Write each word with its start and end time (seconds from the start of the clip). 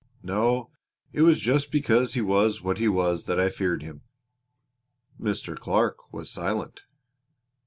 No, 0.23 0.71
it 1.13 1.21
was 1.21 1.39
just 1.39 1.69
because 1.69 2.15
he 2.15 2.21
was 2.21 2.63
what 2.63 2.79
he 2.79 2.87
was 2.87 3.25
that 3.25 3.39
I 3.39 3.49
feared 3.49 3.83
him." 3.83 4.01
Mr. 5.21 5.55
Clark 5.55 6.11
was 6.11 6.27
silent. 6.31 6.85